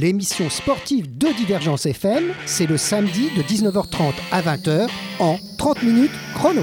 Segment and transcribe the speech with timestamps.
[0.00, 4.88] 30 minutes chrono, l'émission sportive de Divergence FM, c'est le samedi de 19h30 à 20h
[5.18, 6.62] en 30 minutes chrono.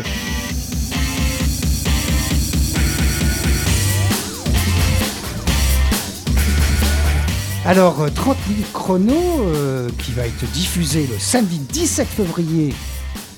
[7.65, 12.73] Alors, 30 euh, minutes chrono euh, qui va être diffusé le samedi 17 février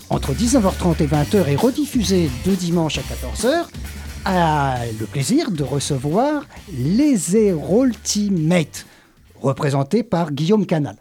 [0.10, 3.66] entre 19h30 et 20h et rediffusé de dimanche à 14h
[4.26, 8.86] a le plaisir de recevoir les Ultimate,
[9.42, 10.96] représentés par Guillaume Canal.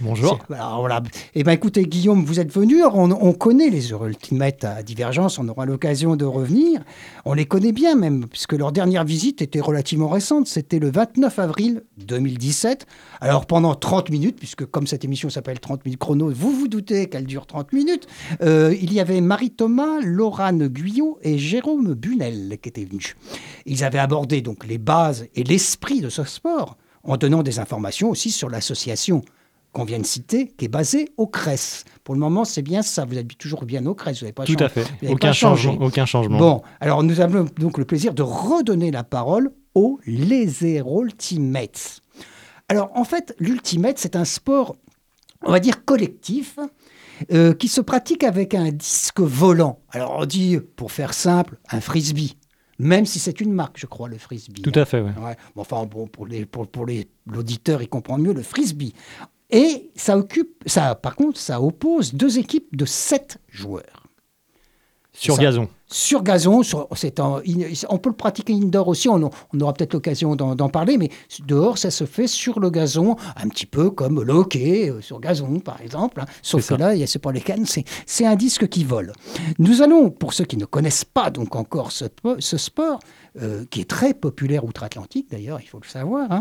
[0.00, 0.40] Bonjour.
[0.50, 1.02] Alors, voilà.
[1.36, 2.82] Eh ben, écoutez, Guillaume, vous êtes venu.
[2.84, 5.38] On, connaît les Ultimate à Divergence.
[5.38, 6.80] On aura l'occasion de revenir.
[7.24, 10.48] On les connaît bien même, puisque leur dernière visite était relativement récente.
[10.48, 12.86] C'était le 29 avril 2017.
[13.20, 17.08] Alors, pendant 30 minutes, puisque comme cette émission s'appelle 30 minutes chrono, vous vous doutez
[17.08, 18.08] qu'elle dure 30 minutes,
[18.42, 23.14] euh, il y avait Marie-Thomas, Laurane Guyot et Jérôme Bunel qui étaient venus.
[23.64, 28.10] Ils avaient abordé donc les bases et l'esprit de ce sport en donnant des informations
[28.10, 29.22] aussi sur l'association
[29.72, 31.84] qu'on vient de citer, qui est basé au CRES.
[32.04, 33.04] Pour le moment, c'est bien ça.
[33.04, 34.12] Vous habitez toujours bien au CRES.
[34.12, 34.86] Vous n'avez pas Tout à fait.
[35.08, 36.38] Aucun, changement, aucun changement.
[36.38, 42.00] Bon, alors nous avons donc le plaisir de redonner la parole aux Laser Ultimates.
[42.68, 44.76] Alors, en fait, l'Ultimate, c'est un sport,
[45.44, 46.58] on va dire, collectif.
[47.32, 49.78] Euh, qui se pratique avec un disque volant.
[49.92, 52.36] Alors on dit, pour faire simple, un frisbee.
[52.78, 54.62] Même si c'est une marque, je crois, le frisbee.
[54.62, 55.10] Tout à fait, oui.
[55.22, 55.36] Ouais.
[55.56, 58.94] enfin, bon, pour l'auditeur, pour, pour il comprend mieux le frisbee.
[59.50, 64.03] Et ça occupe, ça, par contre, ça oppose deux équipes de sept joueurs.
[65.16, 65.68] Sur gazon.
[65.86, 66.62] Sur gazon,
[67.88, 69.30] on peut le pratiquer indoor aussi, on,
[69.60, 71.08] aura peut-être l'occasion d'en parler, mais
[71.46, 75.20] dehors, ça se fait sur le gazon, un petit peu comme le hockey euh, sur
[75.20, 76.20] gazon, par exemple.
[76.20, 76.24] Hein.
[76.42, 77.64] Sauf que là, c'est pas les cannes,
[78.06, 79.12] c'est un disque qui vole.
[79.60, 82.08] Nous allons, pour ceux qui ne connaissent pas donc encore ce,
[82.56, 82.98] sport,
[83.40, 86.40] euh, qui est très populaire outre-Atlantique d'ailleurs, il faut le savoir, hein,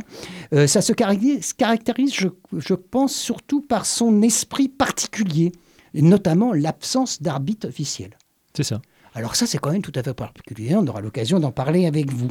[0.53, 5.51] euh, ça se caractérise, je, je pense, surtout par son esprit particulier,
[5.94, 8.17] notamment l'absence d'arbitre officiel.
[8.56, 8.81] C'est ça.
[9.16, 10.75] Alors ça, c'est quand même tout à fait particulier.
[10.75, 12.30] On aura l'occasion d'en parler avec vous.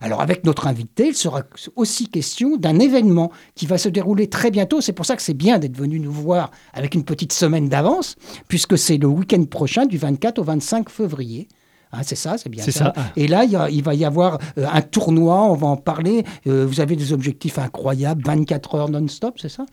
[0.00, 1.42] Alors avec notre invité, il sera
[1.76, 4.80] aussi question d'un événement qui va se dérouler très bientôt.
[4.80, 8.16] C'est pour ça que c'est bien d'être venu nous voir avec une petite semaine d'avance,
[8.48, 11.48] puisque c'est le week-end prochain du 24 au 25 février.
[11.92, 12.92] Hein, c'est ça, c'est bien ça.
[13.14, 16.24] Et là, il, va y avoir euh, un tournoi, on va en parler.
[16.46, 19.64] Euh, vous avez des objectifs incroyables, 24 heures non-stop, c'est ça?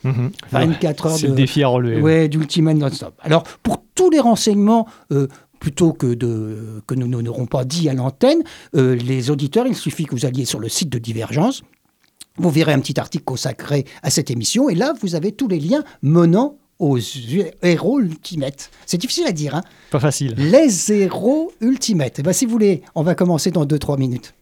[0.52, 1.28] 24 heures de...
[1.28, 2.00] le défi à relever.
[2.00, 3.16] Ouais, d'ultimate non-stop.
[3.22, 5.28] Alors, pour tous les renseignements, euh,
[5.62, 8.42] plutôt que, de, que nous n'aurons pas dit à l'antenne,
[8.76, 11.62] euh, les auditeurs, il suffit que vous alliez sur le site de Divergence.
[12.38, 15.60] Vous verrez un petit article consacré à cette émission et là, vous avez tous les
[15.60, 16.98] liens menant aux
[17.62, 18.72] héros ultimates.
[18.88, 19.54] C'est difficile à dire.
[19.54, 19.62] Hein
[19.92, 20.34] Pas facile.
[20.36, 22.18] Les héros ultimates.
[22.18, 24.34] Et eh ben, si vous voulez, on va commencer dans 2-3 minutes.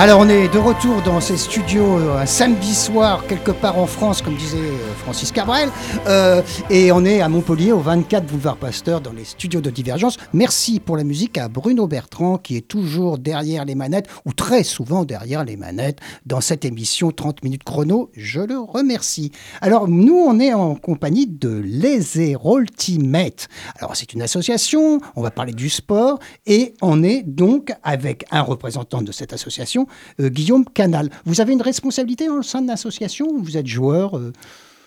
[0.00, 3.84] Alors on est de retour dans ces studios euh, un samedi soir quelque part en
[3.84, 5.68] France comme disait euh, Francis Cabrel
[6.06, 10.16] euh, et on est à Montpellier au 24 boulevard Pasteur dans les studios de Divergence.
[10.32, 14.64] Merci pour la musique à Bruno Bertrand qui est toujours derrière les manettes ou très
[14.64, 18.10] souvent derrière les manettes dans cette émission 30 minutes chrono.
[18.14, 19.32] Je le remercie.
[19.60, 23.48] Alors nous on est en compagnie de Les Ultimate.
[23.78, 28.40] Alors c'est une association, on va parler du sport et on est donc avec un
[28.40, 29.86] représentant de cette association
[30.20, 31.10] Guillaume Canal.
[31.24, 34.32] Vous avez une responsabilité au sein de l'association Vous êtes joueur euh,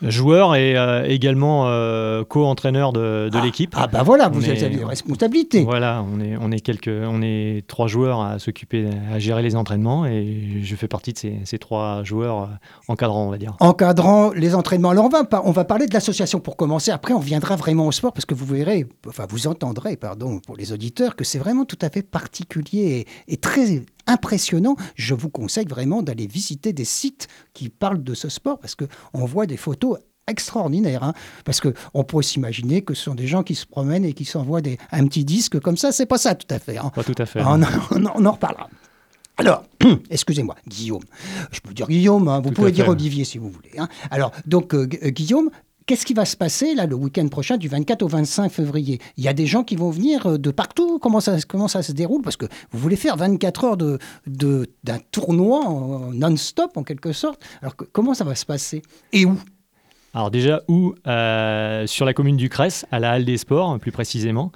[0.10, 3.74] joueur et euh, également euh, co-entraîneur de, de ah, l'équipe.
[3.78, 5.64] Ah bah voilà, vous avez des responsabilités.
[5.64, 9.56] Voilà, on est, on est quelques, on est trois joueurs à s'occuper, à gérer les
[9.56, 12.48] entraînements et je fais partie de ces, ces trois joueurs euh,
[12.88, 13.56] encadrants, on va dire.
[13.60, 14.90] Encadrant les entraînements.
[14.90, 16.92] Alors on va, on va parler de l'association pour commencer.
[16.92, 20.58] Après, on viendra vraiment au sport parce que vous verrez, enfin vous entendrez, pardon, pour
[20.58, 24.76] les auditeurs, que c'est vraiment tout à fait particulier et, et très impressionnant.
[24.96, 29.26] Je vous conseille vraiment d'aller visiter des sites qui parlent de ce sport parce qu'on
[29.26, 29.98] voit des photos
[30.28, 31.04] extraordinaires.
[31.04, 31.14] Hein.
[31.46, 34.62] parce qu'on pourrait s'imaginer que ce sont des gens qui se promènent et qui s'envoient
[34.92, 35.92] un petit disque comme ça.
[35.92, 36.78] C'est pas ça tout à fait.
[36.78, 36.92] Hein.
[36.96, 37.42] Pas tout à fait.
[37.44, 37.62] On,
[38.26, 38.70] en reparlera.
[39.38, 39.66] Alors,
[40.10, 41.04] excusez-moi, Guillaume.
[41.52, 42.40] Je peux dire Guillaume, hein.
[42.40, 43.72] vous pouvez dire Olivier si vous voulez.
[44.12, 45.50] Alors, donc, euh, Guillaume,
[45.86, 49.00] Qu'est-ce qui va se passer là le week-end prochain du 24 au 25 février?
[49.18, 50.98] Il y a des gens qui vont venir euh, de partout?
[51.00, 52.22] Comment ça, se déroule?
[52.22, 57.42] Parce que vous voulez faire 24 heures d'un tournoi non-stop en quelque sorte.
[57.62, 58.82] Alors comment ça va se passer?
[59.12, 59.38] Et où?
[60.14, 60.94] Alors déjà où?
[61.08, 64.52] Euh, Sur la commune du Cresse, à la Halle des Sports plus précisément.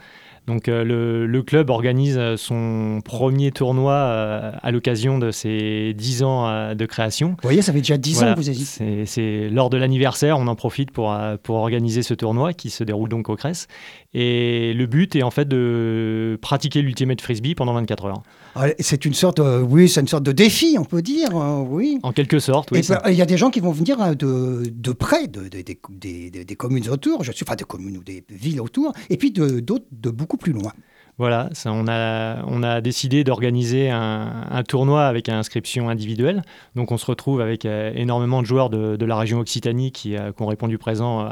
[0.47, 6.47] Donc euh, le, club organise son premier tournoi euh, à l'occasion de ses 10 ans
[6.47, 7.29] euh, de création.
[7.29, 9.05] Vous voyez, ça fait déjà 10 ans que vous hésitez.
[9.05, 13.09] C'est lors de l'anniversaire, on en profite pour, pour organiser ce tournoi qui se déroule
[13.09, 13.67] donc au Cresse.
[14.13, 18.23] Et le but est en fait de pratiquer l'ultimate frisbee pendant 24 heures.
[18.55, 21.29] Ah, c'est une sorte, oui, c'est une sorte de défi, on peut dire,
[21.69, 21.99] oui.
[22.03, 22.81] En quelque sorte, oui.
[23.07, 26.89] Il y a des gens qui vont venir de, de près, de, des, des communes
[26.89, 30.36] autour, je suis, enfin des communes ou des villes autour, et puis d'autres de beaucoup
[30.37, 30.73] plus loin.
[31.19, 36.43] Voilà, ça, on, a, on a décidé d'organiser un, tournoi avec inscription individuelle.
[36.75, 40.31] Donc on se retrouve avec euh, énormément de joueurs de, la région Occitanie qui, euh,
[40.39, 41.29] ont répondu présent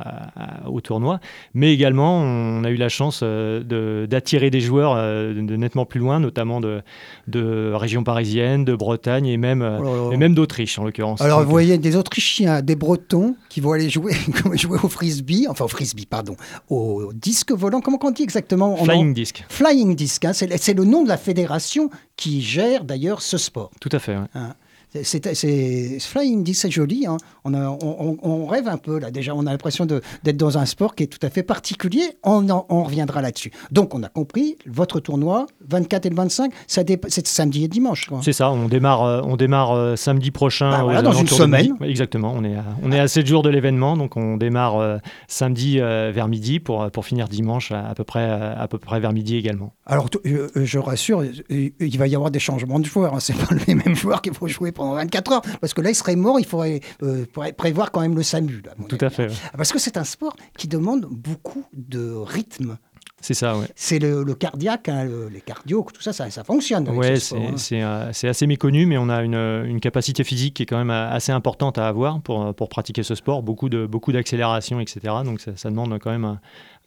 [0.65, 1.19] au tournoi.
[1.53, 6.19] Mais également, on a eu la chance euh, d'attirer des joueurs de, nettement plus loin,
[6.19, 6.81] notamment de,
[7.27, 11.21] de régions parisiennes, de Bretagne et même, oh même d'Autriche en l'occurrence.
[11.21, 14.13] Alors vous voyez des Autrichiens, des Bretons qui vont aller jouer,
[14.53, 16.35] jouer au frisbee, enfin au frisbee, pardon,
[16.69, 17.81] au disque volant.
[17.81, 19.43] Comment on dit exactement Flying disc.
[19.49, 20.23] Flying Disc.
[20.25, 23.71] Hein, c'est le nom de la fédération qui gère d'ailleurs ce sport.
[23.79, 24.13] Tout à fait.
[24.13, 24.55] Hein.
[25.03, 27.05] C'est Flying Disc, c'est joli.
[27.07, 27.17] Hein.
[27.43, 29.11] On, on, rêve un peu là.
[29.11, 32.03] Déjà, on a l'impression d'être dans un sport qui est tout à fait particulier.
[32.23, 33.51] On, on reviendra là-dessus.
[33.71, 34.57] Donc, on a compris.
[34.65, 38.09] Votre tournoi, 24 et le 25, c'est samedi et dimanche.
[38.21, 38.51] C'est ça.
[38.51, 40.85] On démarre, euh, on démarre euh, samedi prochain.
[40.85, 41.75] Bah dans une semaine.
[41.81, 42.33] Exactement.
[42.35, 44.97] On est à, on est à 7 jours de l'événement, donc on démarre euh,
[45.27, 49.35] samedi vers midi pour pour finir dimanche à, peu près à peu près vers midi
[49.35, 49.73] également.
[49.85, 53.15] Alors, je, rassure, il va y avoir des changements de joueurs.
[53.15, 53.19] Hein.
[53.19, 55.41] C'est pas les mêmes joueurs qui vont jouer pendant 24 heures.
[55.61, 57.25] Parce que là, il serait mort, il faudrait, euh,
[57.57, 58.61] prévoir quand même le SAMU.
[58.87, 59.27] Tout à fait.
[59.55, 62.77] Parce que c'est un sport qui demande beaucoup de rythme.
[63.21, 63.65] C'est ça, ouais.
[63.75, 66.87] C'est le, cardiaque, hein, les cardio, tout ça, ça, fonctionne.
[66.89, 68.09] Oui, hein.
[68.11, 71.79] c'est assez méconnu, mais on a une, capacité physique qui est quand même assez importante
[71.79, 73.41] à avoir pour, pour pratiquer ce sport.
[73.41, 75.15] Beaucoup d'accélération, beaucoup etc.
[75.23, 76.37] Donc ça, ça, demande quand même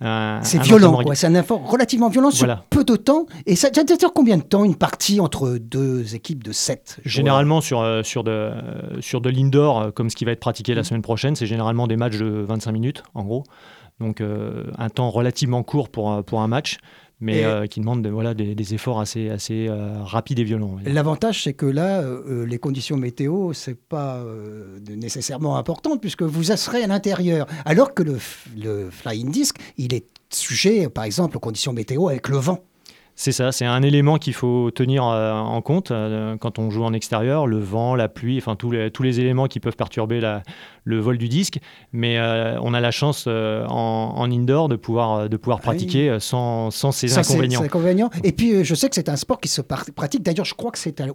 [0.00, 3.26] c'est violent, C'est un effort relativement violent sur peu de temps.
[3.46, 7.60] Et ça, ça dure combien de temps une partie entre deux équipes de 7 Généralement
[7.60, 8.52] sur, euh, sur de,
[9.00, 10.84] sur de l'indoor, euh, comme ce qui va être pratiqué la mm.
[10.84, 13.44] semaine prochaine, c'est généralement des matchs de 25 minutes, en gros.
[14.00, 16.78] Donc euh, un temps relativement court pour, pour un match
[17.20, 20.76] mais euh, qui demande voilà, des, efforts assez, assez euh, rapides et violents.
[20.84, 24.22] L'avantage, c'est que là, euh, les conditions météo, ce n'est pas
[24.88, 27.46] nécessairement important, puisque vous serez à l'intérieur.
[27.64, 28.18] Alors que le,
[28.56, 32.60] le flying disc, il est sujet, par exemple, aux conditions météo avec le vent.
[33.20, 35.92] C'est ça, c'est un élément qu'il faut tenir en compte
[36.38, 39.48] quand on joue en extérieur, le vent, la pluie, enfin tous les, tous les éléments
[39.48, 40.44] qui peuvent perturber la,
[40.88, 41.58] le vol du disque,
[41.92, 46.08] mais euh, on a la chance euh, en, indoor de pouvoir, de pouvoir ah pratiquer
[46.08, 47.62] euh, sans, sans, ces inconvénients.
[47.62, 48.10] inconvénients.
[48.24, 50.78] Et puis je sais que c'est un sport qui se pratique, d'ailleurs je crois que
[50.78, 51.06] c'est à,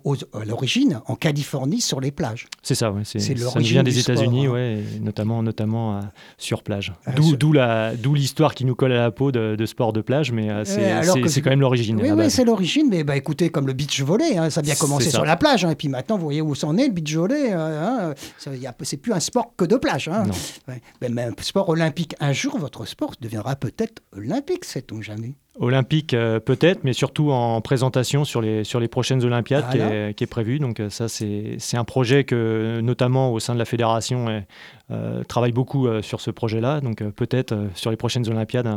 [0.46, 2.46] l'origine en Californie sur les plages.
[2.62, 4.52] C'est ça, ouais, c'est, ça vient des États-Unis, hein.
[4.52, 6.02] ouais, notamment, notamment
[6.38, 6.94] sur plage.
[7.16, 11.42] d'où, d'où, l'histoire qui nous colle à la peau de, sport de plage, mais c'est,
[11.42, 12.00] quand même l'origine.
[12.00, 14.76] Oui, oui c'est l'origine, mais bah, écoutez, comme le beach volley, hein, ça a bien
[14.76, 17.16] commencé sur la plage, hein, et puis maintenant vous voyez où c'en est le beach
[17.16, 20.08] volley, hein, c'est plus un sport que de plage.
[20.08, 20.26] Hein.
[20.68, 26.84] Mais, sport olympique, un jour, votre sport deviendra peut-être olympique, sait-on jamais Olympique euh, peut-être,
[26.84, 30.58] mais surtout en présentation sur les, sur les prochaines Olympiades qui, est, qui, est, prévu.
[30.58, 34.44] Donc euh, ça, c'est un projet que, notamment au sein de la fédération,
[34.90, 36.82] euh, travaille beaucoup sur ce projet-là.
[36.82, 38.68] Donc peut-être sur les prochaines Olympiades,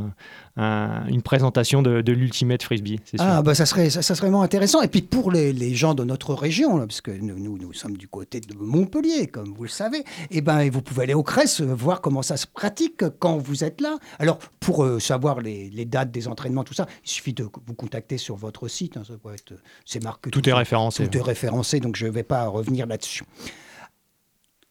[0.56, 3.00] une présentation de, de l'Ultimate Frisbee.
[3.18, 4.82] Ah, bah, ça, serait, ça, serait vraiment intéressant.
[4.82, 7.96] Et puis pour les, les gens de notre région, parce que nous, nous, nous, sommes
[7.96, 11.22] du côté de Montpellier, comme vous le savez, et eh ben, vous pouvez aller au
[11.22, 13.96] CRES, voir comment ça se pratique quand vous êtes là.
[14.18, 16.86] Alors, pour savoir les, les dates des entraînements, tout ça.
[17.04, 18.96] Il suffit de vous contacter sur votre site.
[18.96, 19.02] Hein,
[19.84, 20.30] c'est marqué.
[20.30, 21.08] Tout, est référencé.
[21.08, 23.24] Tout est référencé, donc je ne vais pas revenir là-dessus.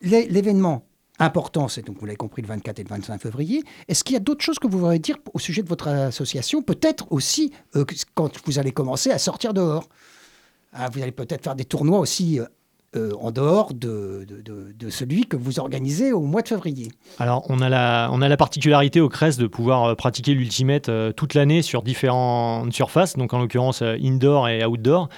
[0.01, 0.85] L'événement
[1.19, 3.63] important, c'est donc, vous l'avez compris, le 24 et le 25 février.
[3.87, 6.61] Est-ce qu'il y a d'autres choses que vous voudriez dire au sujet de votre association
[6.61, 9.87] Peut-être aussi euh, quand vous allez commencer à sortir dehors?
[10.73, 12.45] Ah, vous allez peut-être faire des tournois aussi euh,
[12.95, 14.25] euh, en dehors de,
[14.89, 16.91] celui que vous organisez au mois de février.
[17.19, 21.33] Alors, on a la, on particularité au CRES de pouvoir euh, pratiquer l'Ultimate euh, toute
[21.33, 25.09] l'année sur différentes surfaces, donc en l'occurrence indoor et outdoor.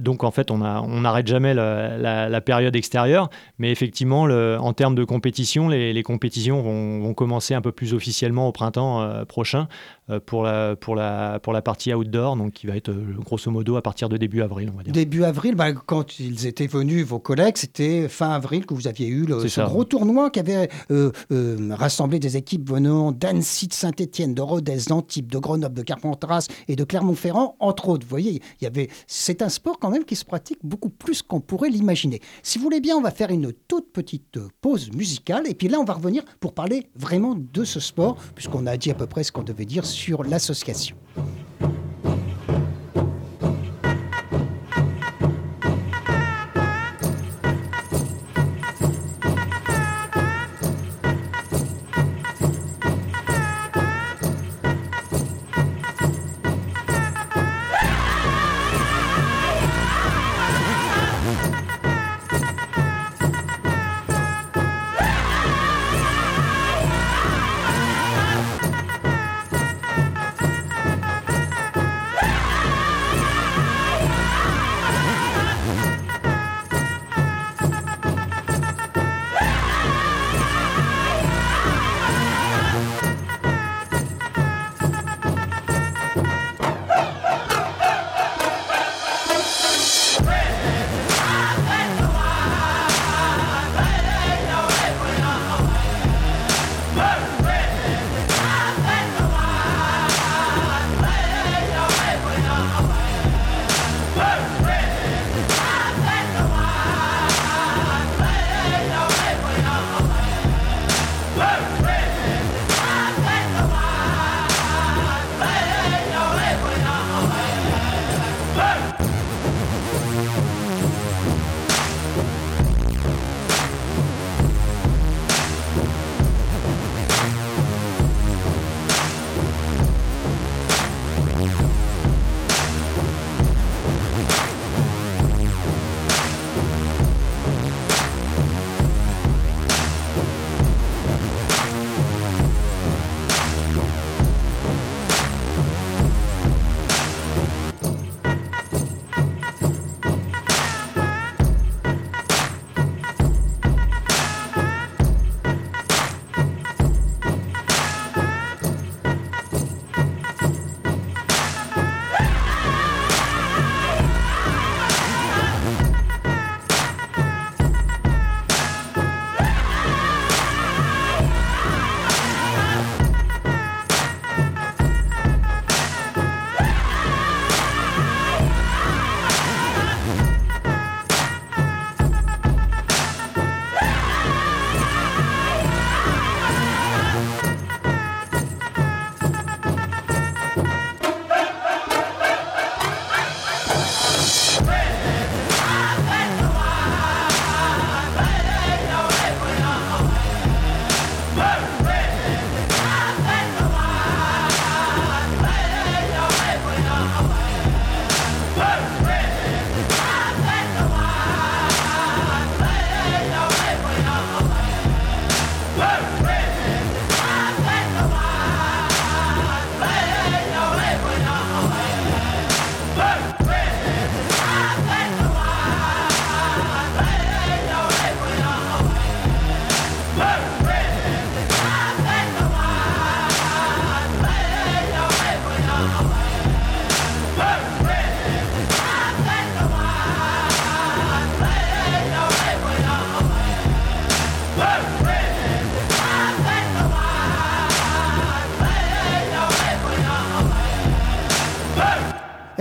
[0.00, 5.68] Donc en fait, on n'arrête jamais la, période extérieure, mais effectivement, en termes de compétition,
[5.68, 9.68] les, compétitions vont, commencer un peu plus officiellement au printemps prochain
[10.20, 13.82] pour, la, pour, la, pour la partie outdoor, donc qui va être grosso modo à
[13.82, 14.92] partir de début avril, on va dire.
[14.92, 19.08] Début avril, bah, quand ils étaient venus, vos collègues, c'était fin avril que vous aviez
[19.08, 20.68] eu le, ce gros tournoi qui avait
[21.70, 26.76] rassemblé des équipes venant d'Annecy, de Saint-Étienne, de Rodez, d'Antibes, de Grenoble, de Carpentras et
[26.76, 28.04] de Clermont-Ferrand, entre autres.
[28.04, 31.22] Vous voyez, il y avait, c'est un sport quand même qui se pratique beaucoup plus
[31.22, 32.20] qu'on pourrait l'imaginer.
[32.42, 35.78] Si vous voulez bien, on va faire une toute petite pause musicale et puis là,
[35.80, 39.24] on va revenir pour parler vraiment de ce sport, puisqu'on a dit à peu près
[39.24, 40.96] ce qu'on devait dire sur l'association.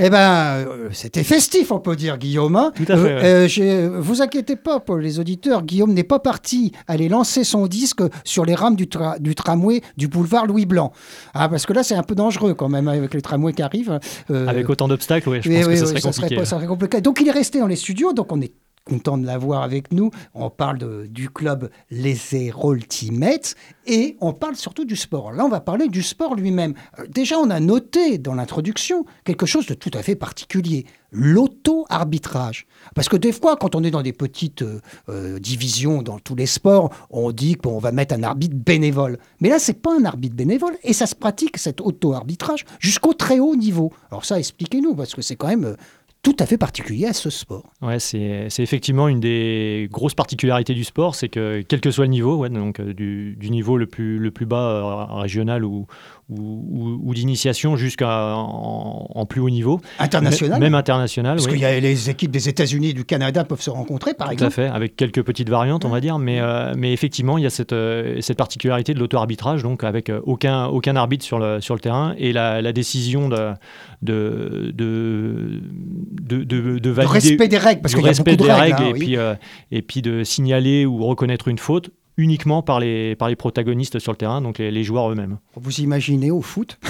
[0.03, 2.55] Eh ben, euh, c'était festif, on peut dire, Guillaume.
[2.55, 2.71] hein.
[2.75, 3.23] Tout à fait, ouais.
[3.23, 7.67] euh, j'ai- vous inquiétez pas pour les auditeurs, Guillaume n'est pas parti aller lancer son
[7.67, 10.91] disque sur les rames du, tra- du tramway du boulevard Louis Blanc.
[11.35, 13.99] Ah, parce que là, c'est un peu dangereux quand même avec les tramways qui arrivent.
[14.31, 16.21] Euh, Avec autant d'obstacles, ouais, je oui, pense oui, que ça oui, serait ça serait
[16.23, 16.35] compliqué.
[16.41, 17.01] pas- ça serait compliqué.
[17.01, 18.53] Donc il est resté dans les studios, donc on est
[18.85, 20.11] content de l'avoir avec nous.
[20.33, 25.31] On parle du club Les Zéro Ultimate et on parle surtout du sport.
[25.31, 26.73] Là, on va parler du sport lui-même.
[26.99, 32.65] Euh, Déjà, on a noté dans l'introduction quelque chose de tout à fait particulier l'auto-arbitrage.
[32.95, 36.35] Parce que des fois, quand on est dans des petites euh, euh, divisions dans tous
[36.35, 39.17] les sports, on dit qu'on va mettre un arbitre bénévole.
[39.41, 43.39] Mais là, c'est pas un arbitre bénévole et ça se pratique, cet auto-arbitrage, jusqu'au très
[43.39, 43.91] haut niveau.
[44.09, 45.75] Alors ça, expliquez-nous, parce que c'est quand même
[46.23, 47.71] tout à fait particulier à ce sport.
[47.81, 52.11] Ouais, c'est effectivement une des grosses particularités du sport, c'est que quel que soit le
[52.11, 55.87] niveau, donc euh, du, du niveau le plus, le plus bas euh, régional ou,
[56.31, 61.53] ou, ou- d'initiation jusqu'à en, en plus haut niveau, International même international, Parce oui.
[61.53, 64.31] qu'il y a les équipes des États-Unis et du Canada peuvent se rencontrer, par Tout
[64.31, 64.53] à exemple.
[64.53, 67.49] fait, avec quelques petites variantes, on va dire, mais, euh, mais effectivement, il y a
[67.49, 71.73] cette, euh, cette particularité de l'auto-arbitrage, donc avec euh, aucun, aucun arbitre sur le, sur
[71.75, 73.51] le terrain, et la, la décision de,
[74.01, 75.61] de, de,
[76.21, 78.53] de, de- de Le valider respect des règles, parce qu'il y a respect beaucoup de
[78.53, 78.75] des règles.
[78.75, 78.99] règles, hein, et, oui.
[78.99, 79.35] puis, euh,
[79.71, 81.89] et puis de signaler ou reconnaître une faute
[82.21, 85.37] uniquement par les, par les protagonistes sur le terrain, donc les, les joueurs eux-mêmes.
[85.55, 86.77] Vous imaginez au foot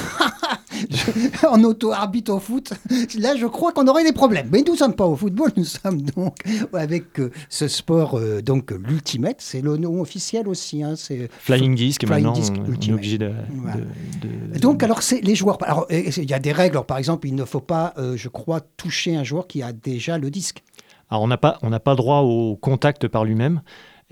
[0.90, 2.74] Je- En auto-arbitre au foot,
[3.20, 4.50] là je crois qu'on aurait des problèmes.
[4.52, 6.38] Mais nous ne sommes pas au football, nous sommes donc
[6.74, 10.82] avec euh, ce sport, euh, donc l'ultimate, c'est le nom officiel aussi.
[10.82, 12.98] hein, c'est Flying Disc, Flying maintenant, Disc on, on est Ultimate.
[12.98, 13.32] obligé de...
[13.54, 13.78] Voilà.
[14.22, 15.58] de- de- Donc, alors, c'est les joueurs.
[15.64, 16.76] Alors, euh, il y a des règles.
[16.78, 19.74] Alors, par exemple, il ne faut pas, euh, je crois, toucher un joueur qui a
[19.74, 20.64] déjà le disque.
[21.12, 23.62] Alors, on n'a pas, on n'a pas droit au contact par lui-même.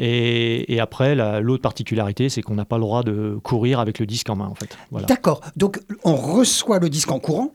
[0.01, 3.99] Et, et après, la- l'autre particularité, c'est qu'on n'a pas le droit de courir avec
[3.99, 4.77] le disque en main, en fait.
[4.91, 5.05] Voilà.
[5.07, 5.41] D'accord.
[5.57, 7.51] Donc, on reçoit le disque en courant,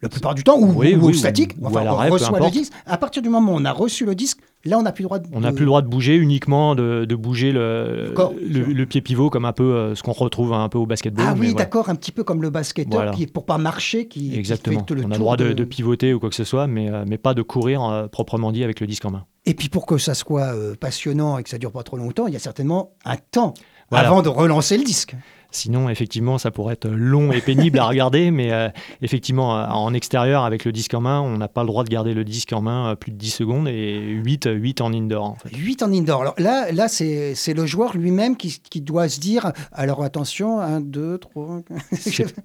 [0.00, 1.52] la plupart du temps, ou, Oui, ou oui, statique.
[1.60, 2.72] ou- ou Enfin, on peu reçoit le disque.
[2.86, 5.06] À partir du moment où on a reçu le disque, là, on n'a plus le
[5.08, 5.28] droit de.
[5.34, 8.32] On n'a plus le droit de bouger, uniquement de, de bouger le, D'accord.
[8.40, 11.26] le, le pied pivot, comme un peu euh, ce qu'on retrouve un peu au basketball.
[11.28, 11.54] Ah oui, voilà.
[11.66, 13.12] d'accord, un petit peu comme le basketteur Voilà.
[13.12, 14.80] qui, pour pas marcher, qui, qui Exactement.
[14.80, 16.90] fait tout le On a le droit de pivoter ou quoi que ce soit, mais,
[16.90, 19.24] euh, mais pas de courir euh, proprement dit avec le disque en main.
[19.44, 22.26] Et puis pour que ça soit euh, passionnant et que ça dure pas trop longtemps,
[22.28, 23.54] il y a certainement un temps
[23.90, 24.08] Voilà.
[24.08, 25.14] avant de relancer le disque.
[25.54, 28.68] Sinon, effectivement, ça pourrait être long et pénible à regarder, mais euh,
[29.02, 31.90] effectivement, euh, en extérieur, avec le disque en main, on n'a pas le droit de
[31.90, 35.24] garder le disque en main euh, plus de 10 secondes et 8, 8 en indoor.
[35.24, 35.54] En fait.
[35.54, 36.22] 8 en indoor.
[36.22, 40.60] Alors là, là c'est c'est le joueur lui-même qui, qui doit se dire alors attention,
[40.60, 41.60] 1, 2, 3.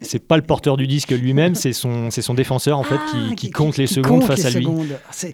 [0.02, 3.36] C'est pas le porteur du disque lui-même, c'est son, c'est son défenseur en fait qui,
[3.36, 4.67] qui compte les secondes face à lui.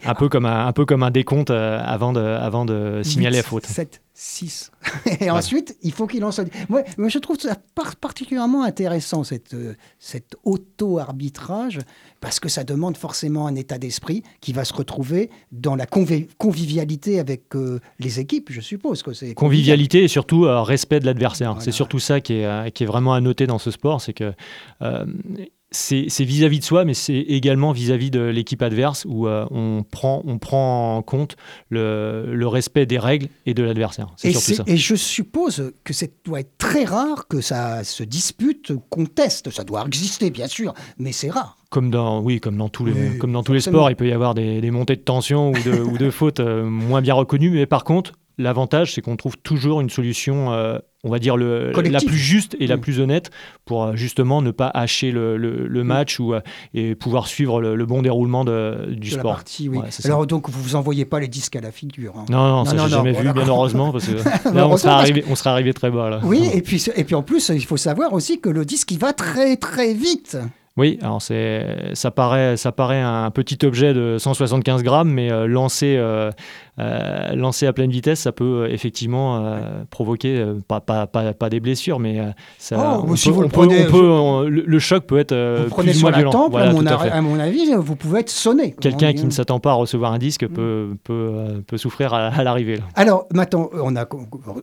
[0.06, 3.44] Un peu comme un, un peu comme un décompte avant de, avant de signaler la
[3.44, 3.66] faute.
[3.66, 4.72] 7, 6.
[5.22, 6.38] Et ensuite, il faut qu'il lance.
[6.40, 11.80] un- Moi, je trouve ça par- particulièrement intéressant, cette, euh, cet auto-arbitrage,
[12.22, 16.28] parce que ça demande forcément un état d'esprit qui va se retrouver dans la convi-
[16.38, 19.34] convivialité avec euh, les équipes, je suppose que c'est.
[19.34, 21.52] Convivialité et surtout euh, respect de l'adversaire.
[21.52, 21.64] Voilà.
[21.66, 24.14] C'est surtout ça qui est, euh, qui est vraiment à noter dans ce sport, c'est
[24.14, 24.34] que
[25.76, 30.22] c'est vis-à-vis de soi, mais c'est également vis-à-vis de l'équipe adverse où euh, on, prend,
[30.26, 31.36] on prend en compte
[31.70, 34.14] le, le respect des règles et de l'adversaire.
[34.18, 34.64] C'est Et, surtout c'est- ça.
[34.68, 39.50] et je suppose que ça doit être très rare que ça se dispute, conteste.
[39.50, 41.58] Ça doit exister, bien sûr, mais c'est rare.
[41.70, 44.08] Comme dans, oui, comme dans tous les, Oui, comme dans tous les sports, il peut
[44.08, 47.16] y avoir des, des montées de tension ou de, ou de fautes euh, moins bien
[47.16, 51.38] reconnues, mais par contre, l'avantage, c'est qu'on trouve toujours une solution, euh, on va dire,
[51.38, 52.82] le, la plus juste et la Mm.
[52.82, 53.30] plus honnête
[53.66, 56.40] pour euh, justement ne pas hacher le, le- le match ou, euh,
[56.74, 59.34] et pouvoir suivre le, bon déroulement de- du de la sport.
[59.36, 59.78] partie, oui.
[59.80, 60.10] Ouais, c'est ça.
[60.10, 62.14] Alors donc vous vous envoyez pas les disques à la figure.
[62.18, 62.26] hein.
[62.30, 64.16] Non, non, ça Non, non, jamais non, vu, bien heureusement, parce que
[64.56, 66.10] là, on serait, arrivé, on serait arrivé très bas.
[66.10, 66.20] Là.
[66.24, 69.00] Oui, et puis, et puis en plus, il faut savoir aussi que le disque, il
[69.00, 70.38] va très très vite.
[70.76, 75.46] Oui, alors c'est, ça paraît, ça paraît un petit objet de 175 grammes, mais euh,
[75.46, 76.32] lancé, euh,
[76.80, 81.34] euh, lancé à pleine vitesse, ça peut euh, effectivement euh, provoquer euh, pas, pas, pas,
[81.34, 82.20] pas des blessures, mais
[82.58, 84.80] ça, Oh, on si peut- vous le on peut- prenez, on peut- on- le, le
[84.80, 86.50] choc peut être euh, vous prenez plus ou moins violent.
[86.50, 86.74] Voilà, à,
[87.22, 88.72] mon à à avis, vous pouvez être sonné.
[88.80, 90.48] Quelqu'un qui ne s'attend pas à recevoir un disque Mm.
[90.54, 92.80] peut, peut, euh, peut souffrir à, à l'arrivée.
[92.96, 94.06] Alors maintenant, on a,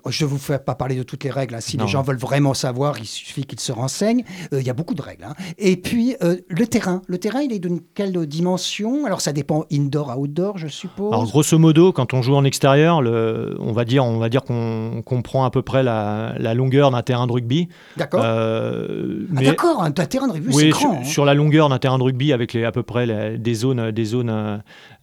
[0.09, 1.55] je ne vous fais pas parler de toutes les règles.
[1.55, 1.61] hein.
[1.61, 1.85] Si Non.
[1.85, 4.25] les gens veulent vraiment savoir, il suffit qu'ils se renseignent.
[4.53, 5.25] Euh, Il y a beaucoup de règles.
[5.25, 5.35] hein.
[5.59, 7.03] Et puis euh, le terrain.
[7.07, 9.07] Le terrain, il est d'une quelle dimension?
[9.07, 11.13] Alors ça dépend indoor, outdoor, je suppose.
[11.13, 14.43] Alors grosso modo, quand on joue en extérieur, le, on va dire, on va dire
[14.43, 17.69] qu'on qu'on prend à peu près la, la longueur d'un terrain de rugby.
[17.97, 18.23] D'accord.
[18.25, 20.81] Euh, Ah, D'accord, un terrain de c'est Oui, grand.
[20.81, 21.05] sur, hein.
[21.05, 23.91] sur la longueur d'un terrain de rugby avec les, à peu près les- des zones,
[23.91, 24.31] des zones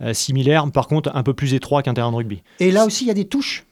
[0.02, 0.66] euh, similaires.
[0.72, 2.42] Par contre, un peu plus étroit qu'un terrain de rugby.
[2.60, 3.66] Et là aussi, il y a des touches?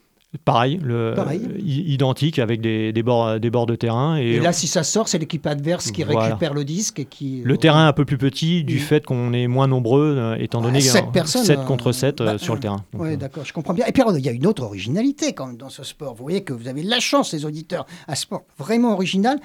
[0.43, 1.15] Pareil, le,
[1.63, 4.17] identique avec des, bords, des bords de terrain.
[4.17, 7.41] Et, là, si ça sort, c'est l'équipe adverse qui récupère le disque et qui.
[7.43, 11.11] Le terrain un peu plus petit du fait qu'on est moins nombreux, étant donné 7
[11.11, 12.83] personnes, 7 contre 7 bah, sur le terrain.
[12.93, 13.85] Oui, d'accord, je comprends bien.
[13.85, 16.15] Et puis il y a une autre originalité quand même dans ce sport.
[16.15, 19.39] Vous voyez que vous avez la chance, les auditeurs, un sport vraiment original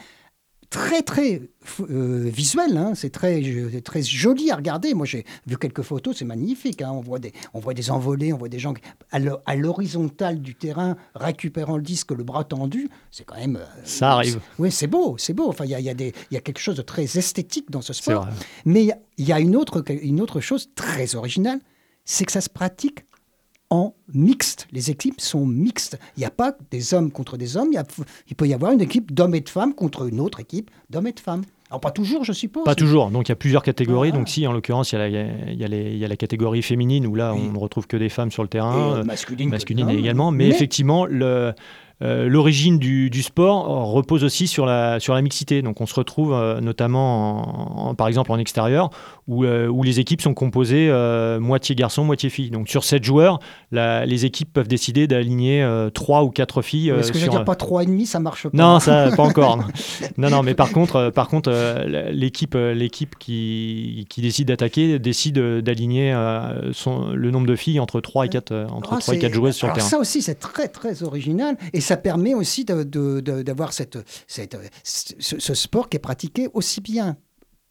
[0.70, 1.42] très très
[1.80, 2.92] euh, visuel, hein.
[2.94, 3.42] c'est très,
[3.84, 4.94] très joli à regarder.
[4.94, 6.80] Moi j'ai vu quelques photos, c'est magnifique.
[6.80, 6.92] Hein.
[6.92, 8.72] On, voit des, on voit des envolées, on voit des gens
[9.10, 12.88] à l'horizontale du terrain récupérant le disque, le bras tendu.
[13.10, 13.56] C'est quand même.
[13.56, 14.40] Euh, Ça arrive.
[14.58, 15.48] Oui, c'est beau, c'est beau.
[15.48, 15.94] Enfin, il y a, y, a
[16.30, 18.28] y a, quelque chose de très esthétique dans ce sport.
[18.64, 21.58] Mais il y, a une autre, une autre chose très originale,
[22.04, 23.04] c'est que ça se pratique
[23.70, 24.66] en mixte.
[24.72, 25.98] Les équipes sont mixtes.
[26.16, 27.70] Il n'y a pas des hommes contre des hommes.
[28.28, 31.06] Il, peut y avoir une équipe d'hommes et de femmes contre une autre équipe d'hommes
[31.06, 31.42] et de femmes.
[31.70, 32.64] Alors pas toujours, je suppose.
[32.64, 33.10] Pas toujours.
[33.10, 34.10] Donc il y a plusieurs catégories.
[34.12, 34.16] Ah.
[34.16, 37.86] Donc si, en l'occurrence, il y, a la, catégorie féminine où là, on ne retrouve
[37.86, 39.02] que des femmes sur le terrain.
[39.02, 39.50] Et masculine.
[39.50, 40.32] Masculine également.
[40.32, 41.54] Mais, effectivement, le,
[42.02, 45.60] euh, l'origine du, sport repose aussi sur la, sur la mixité.
[45.60, 48.90] Donc on se retrouve euh, notamment, par exemple, en extérieur,
[49.28, 50.90] où, euh, où, les équipes sont composées
[51.40, 52.50] moitié garçons, moitié filles.
[52.50, 53.40] Donc sur 7 joueurs,
[53.72, 56.90] les équipes peuvent décider d'aligner 3 ou 4 filles.
[56.90, 59.58] Est-ce que je veux dire pas 3,5, ça marche pas Non, ça, pas encore.
[60.16, 61.50] non, non, mais par contre, par contre
[62.10, 68.28] l'équipe, l'équipe qui, qui décide d'attaquer décide d'aligner le nombre de filles entre 3 et
[68.30, 69.86] 4, entre 3 ah, et 4 joueuses sur le terrain.
[69.86, 71.56] Ça aussi, c'est très, très original.
[71.72, 73.98] Et ça permet aussi d'avoir cette,
[74.28, 77.16] cette, ce, sport qui est pratiqué aussi bien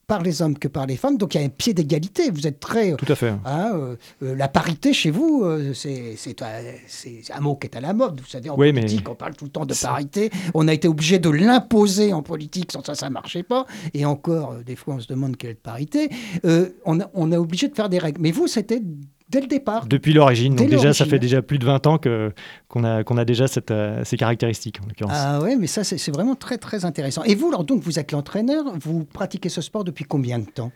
[0.08, 1.17] par les hommes que par les femmes.
[1.17, 2.32] Donc il y a un pied d'égalité.
[2.32, 2.95] Vous êtes très.
[2.97, 3.29] Tout à fait.
[3.45, 6.17] Hein, euh, euh, la parité chez vous, euh, c'est
[7.34, 8.19] un mot qui est à la mode.
[8.19, 10.32] Vous savez, en politique, on parle tout le temps de parité.
[10.53, 13.65] On a été obligé de l'imposer en politique, sans ça, ça ne marchait pas.
[13.93, 16.10] Et encore, des fois, on se demande quelle est parité.
[16.43, 18.19] on, a, on a obligé de faire des règles.
[18.19, 18.82] Mais vous, c'était
[19.29, 19.85] dès le départ.
[19.85, 20.55] Depuis l'origine.
[20.55, 22.31] Donc déjà, ça fait déjà plus de 20 ans que,
[22.67, 25.13] qu'on, a, qu'on a déjà cette, euh, ces caractéristiques, en l'occurrence.
[25.15, 27.23] Ah oui, mais ça, c'est, vraiment très, très intéressant.
[27.23, 28.65] Et vous, alors, donc, vous êtes l'entraîneur.
[28.79, 30.71] Vous pratiquez ce sport depuis combien de temps?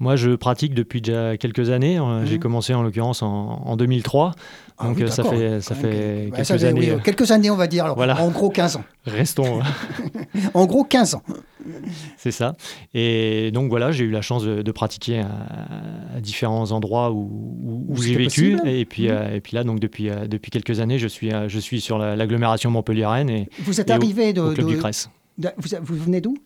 [0.00, 1.98] Moi, je pratique depuis déjà quelques années.
[1.98, 2.40] Euh, j'ai mmh.
[2.40, 4.32] commencé en l'occurrence en, 2003.
[4.80, 6.96] Ah donc euh, ça fait, ça fait quelques années.
[7.02, 7.92] quelques années, on va dire.
[7.96, 8.20] voilà.
[8.20, 8.84] En gros, 15 ans.
[9.06, 9.60] Restons.
[10.54, 11.22] en gros, 15 ans.
[12.16, 12.54] C'est ça.
[12.94, 18.14] Et donc voilà, j'ai eu la chance de, pratiquer à, différents endroits où, où, j'ai
[18.14, 18.56] vécu.
[18.66, 19.10] Et puis, mmh.
[19.10, 22.70] euh, et puis là, donc depuis, depuis quelques années, je suis, je suis sur l'agglomération
[22.70, 23.30] Montpellier-Rennes.
[23.30, 25.10] Et, vous êtes arrivé de, Club du Cresse.
[25.38, 26.36] Vous, vous venez d'où?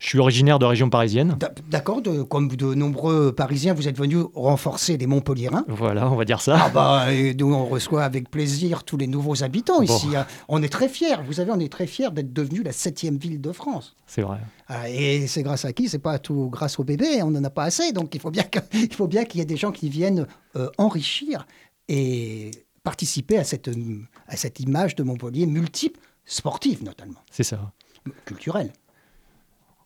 [0.00, 1.36] Je suis originaire de région parisienne.
[1.68, 5.66] D'accord, comme de nombreux Parisiens, vous êtes venus renforcer les Montpelliérains.
[5.68, 6.58] Voilà, on va dire ça.
[6.58, 7.06] Ah bah,
[7.38, 10.16] nous on reçoit avec plaisir tous les nouveaux habitants ici.
[10.16, 10.26] Hein.
[10.48, 13.42] On est très fiers, vous savez, on est très fiers d'être devenu la septième ville
[13.42, 13.94] de France.
[14.06, 14.38] C'est vrai.
[14.68, 15.90] Ah, et c'est grâce à qui?
[15.90, 17.92] C'est pas tout grâce au bébé, on n'en a pas assez.
[17.92, 18.30] Donc il faut
[19.06, 21.46] bien qu'il y ait des gens qui viennent euh, enrichir
[21.88, 23.70] et participer à cette,
[24.26, 27.20] à cette image de Montpellier multiple, sportive notamment.
[27.30, 27.72] C'est ça.
[28.24, 28.72] Culturelle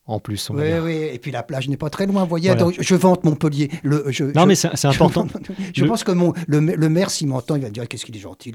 [0.06, 0.50] en plus.
[0.52, 2.24] oui, oui, et puis la plage n'est pas très loin.
[2.24, 3.70] Vous voyez, je vante Montpellier.
[3.82, 5.26] Le, non, mais c'est important.
[5.72, 8.52] Je, pense que mon, le, maire, s'il m'entend, il va dire qu'est-ce qu'il est gentil.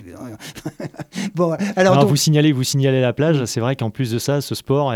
[1.36, 2.06] bon, alors.
[2.06, 3.44] vous, signalez, vous signalez la plage.
[3.46, 4.94] C'est vrai qu'en plus de ça, ce sport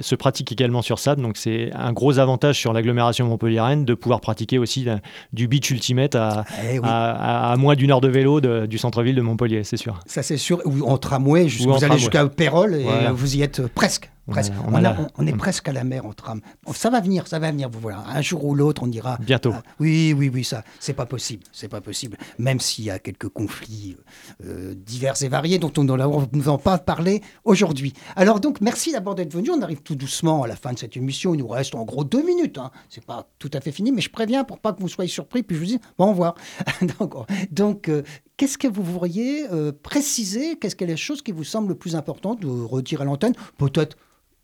[0.00, 1.22] se pratique également sur sable.
[1.22, 4.86] Donc c'est un gros avantage sur l'agglomération montpelliéraine de pouvoir pratiquer aussi
[5.32, 9.64] du beach ultimate à, eh à, moins d'une heure de vélo du centre-ville de Montpellier,
[9.64, 9.98] c'est sûr.
[10.06, 10.60] Ça, c'est sûr.
[10.64, 14.10] Ou en tramway, vous allez jusqu'à Pérol et vous y êtes presque.
[14.28, 16.40] On, est presque à la mer en tram.
[16.74, 17.68] Ça va venir, ça va venir.
[17.70, 18.04] Vous voilà.
[18.08, 19.18] Un jour ou l'autre, on ira.
[19.20, 19.54] Bientôt.
[19.78, 21.44] oui, oui, oui, ça, c'est pas possible.
[21.52, 22.16] C'est pas possible.
[22.38, 23.96] Même s'il y a quelques conflits
[24.44, 27.92] euh, divers et variés dont on ne nous en pas parlé aujourd'hui.
[28.16, 29.50] Alors donc, merci d'abord d'être venu.
[29.50, 31.34] On arrive tout doucement à la fin de cette émission.
[31.34, 32.58] Il nous reste en gros deux minutes.
[32.58, 32.70] Hein.
[32.88, 35.42] C'est pas tout à fait fini, mais je préviens pour pas que vous soyez surpris.
[35.42, 36.34] Puis je vous dis, bon, au revoir.
[37.50, 38.02] donc, euh,
[38.36, 40.56] Qu'est-ce que vous voudriez euh, préciser?
[40.56, 43.32] Qu'est-ce que les choses qui vous semblent le plus importantes de redire à l'antenne?
[43.56, 43.96] Peut-être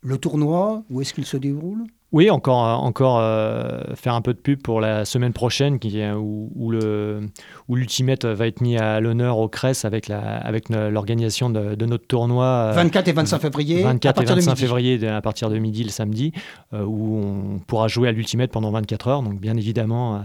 [0.03, 1.85] le tournoi, où est-ce qu'il se déroule?
[2.13, 6.51] Oui, encore, encore euh, faire un peu de pub pour la semaine prochaine qui, où,
[6.55, 7.21] où, le,
[7.67, 12.05] où l'Ultimate va être mis à l'honneur au CRES avec, la, avec l'organisation de, notre
[12.05, 12.71] tournoi.
[12.75, 13.81] 24 euh, et 25 février.
[13.81, 16.33] 24 et 25 février à partir de midi le samedi,
[16.73, 19.23] euh, où on pourra jouer à l'Ultimate pendant 24 heures.
[19.23, 20.23] Donc bien évidemment,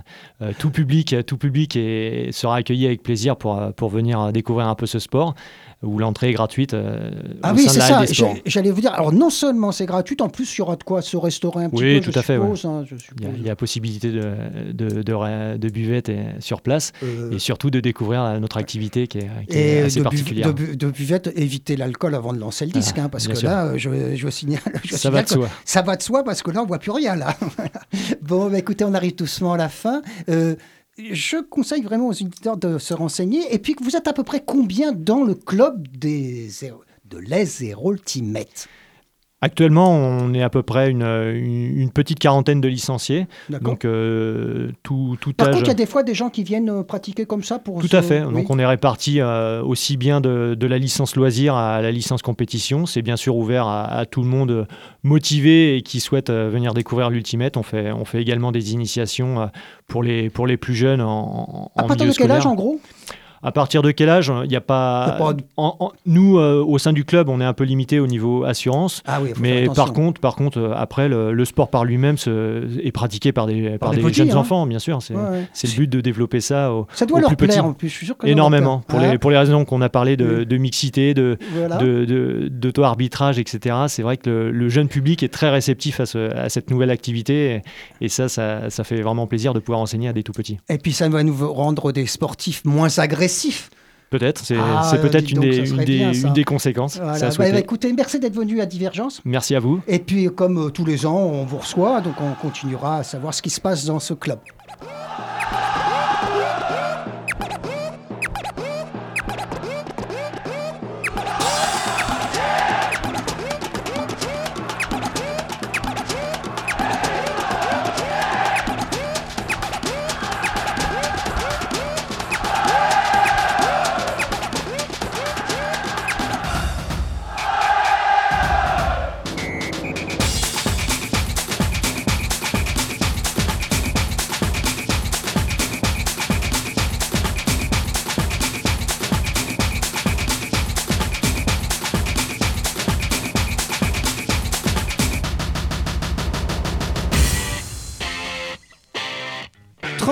[0.58, 4.98] tout public, tout public sera accueilli avec plaisir pour, pour venir découvrir un peu ce
[4.98, 5.34] sport
[5.82, 6.74] où l'entrée est gratuite.
[6.74, 7.10] Euh,
[7.42, 8.02] ah oui, c'est ça.
[8.46, 8.92] J'allais vous dire.
[8.92, 11.70] Alors non seulement c'est gratuit, en plus il y aura de quoi se restaurer un
[11.70, 12.06] petit oui, peu.
[12.06, 12.34] Oui, tout à fait.
[12.34, 12.84] Hein,
[13.36, 16.10] il, y a, possibilité de, de, de, buvette
[16.40, 19.18] sur place euh, et surtout de découvrir notre activité qui
[19.50, 20.52] est, assez particulière.
[20.52, 24.16] de, buvette, éviter l'alcool avant de lancer le disque, ah, hein, parce que là, je,
[24.16, 24.60] je signale.
[24.90, 25.48] ça va de soi.
[25.64, 27.36] Ça va de soi parce que là, on voit plus rien là.
[28.22, 30.02] bon, bah, écoutez, on arrive doucement à la fin.
[30.28, 30.56] Euh,
[30.98, 33.54] je conseille vraiment aux auditeurs de se renseigner.
[33.54, 38.68] Et puis, vous êtes à peu près combien dans le club de les Ultimate?
[39.40, 43.28] Actuellement, on est à peu près une, une, petite quarantaine de licenciés.
[43.48, 46.70] Donc, euh, tout, tout Par contre, il y a des fois des gens qui viennent
[46.70, 47.80] euh, pratiquer comme ça pour.
[47.80, 48.20] Tout à fait.
[48.20, 52.20] Donc, on est réparti euh, aussi bien de, de, la licence loisir à la licence
[52.20, 52.84] compétition.
[52.84, 54.66] C'est bien sûr ouvert à, tout le monde
[55.04, 57.56] motivé et qui souhaite venir découvrir l'Ultimate.
[57.56, 59.50] On fait, on fait également des initiations
[59.86, 62.80] pour les, pour les plus jeunes en, en À partir de quel âge, en gros?
[63.42, 65.18] À partir de quel âge Il n'y a pas.
[66.06, 69.02] nous, euh, au sein du club, on est un peu limité au niveau assurance.
[69.06, 72.16] Ah oui, mais par contre, par contre, euh, après, le, sport par lui-même
[72.82, 74.36] est pratiqué par des, par, des, jeunes hein.
[74.36, 75.00] enfants, bien sûr.
[75.02, 77.88] C'est le but de développer ça au, ça doit leur plus plaire, en plus.
[77.88, 78.82] Je suis sûr que Énormément.
[78.86, 81.38] Pour, les, pour les raisons qu'on a parlé de, de mixité, de,
[82.48, 83.76] d'auto-arbitrage, etc.
[83.88, 86.04] C'est vrai que le, jeune public est très réceptif à,
[86.36, 87.62] à cette nouvelle activité.
[88.00, 90.58] Et, ça, ça, ça fait vraiment plaisir de pouvoir enseigner à des tout petits.
[90.68, 93.27] Et puis, ça va nous rendre des sportifs moins agressifs
[94.10, 96.98] Peut-être, c'est ah, peut-être une, une, des, conséquences.
[96.98, 99.20] Bah, écoutez, merci d'être venu à Divergence.
[99.26, 99.82] Merci à vous.
[99.86, 103.34] Et puis, comme euh, tous les ans, on vous reçoit, donc on continuera à savoir
[103.34, 104.38] ce qui se passe dans ce club.